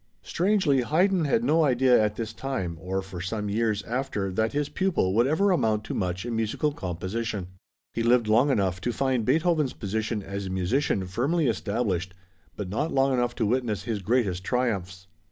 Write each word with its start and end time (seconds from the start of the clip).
Strangely, 0.23 0.81
Haydn 0.81 1.25
had 1.25 1.43
no 1.43 1.63
idea 1.63 2.03
at 2.03 2.15
this 2.15 2.33
time 2.33 2.75
or 2.81 3.03
for 3.03 3.21
some 3.21 3.49
years 3.51 3.83
after 3.83 4.31
that 4.31 4.51
his 4.51 4.67
pupil 4.67 5.13
would 5.13 5.27
ever 5.27 5.51
amount 5.51 5.83
to 5.83 5.93
much 5.93 6.25
in 6.25 6.35
musical 6.35 6.71
composition. 6.71 7.49
He 7.93 8.01
lived 8.01 8.27
long 8.27 8.49
enough 8.49 8.81
to 8.81 8.91
find 8.93 9.25
Beethoven's 9.25 9.73
position 9.73 10.23
as 10.23 10.47
a 10.47 10.49
musician 10.49 11.05
firmly 11.05 11.45
established, 11.45 12.15
but 12.55 12.67
not 12.67 12.91
long 12.91 13.13
enough 13.13 13.35
to 13.35 13.45
witness 13.45 13.83
his 13.83 14.01
greatest 14.01 14.43
triumphs. 14.43 15.05